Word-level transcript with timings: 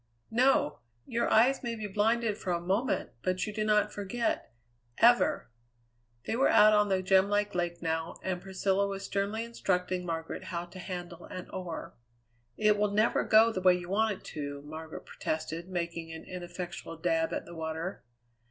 "No. 0.31 0.79
Your 1.05 1.29
eyes 1.29 1.61
may 1.61 1.75
be 1.75 1.85
blinded 1.85 2.35
for 2.35 2.51
a 2.51 2.59
moment, 2.59 3.11
but 3.21 3.45
you 3.45 3.53
do 3.53 3.63
not 3.63 3.93
forget 3.93 4.51
ever!" 4.97 5.51
They 6.25 6.35
were 6.35 6.49
out 6.49 6.73
on 6.73 6.89
the 6.89 7.03
gemlike 7.03 7.53
lake 7.53 7.83
now, 7.83 8.15
and 8.23 8.41
Priscilla 8.41 8.87
was 8.87 9.05
sternly 9.05 9.43
instructing 9.43 10.03
Margaret 10.03 10.45
how 10.45 10.65
to 10.65 10.79
handle 10.79 11.25
an 11.25 11.51
oar. 11.51 11.93
"It 12.57 12.79
will 12.79 12.89
never 12.89 13.23
go 13.23 13.51
the 13.51 13.61
way 13.61 13.75
you 13.75 13.89
want 13.89 14.13
it 14.17 14.23
to," 14.33 14.63
Margaret 14.63 15.05
protested, 15.05 15.69
making 15.69 16.11
an 16.11 16.23
ineffectual 16.23 16.97
dab 16.97 17.31
at 17.31 17.45
the 17.45 17.53
water. 17.53 18.03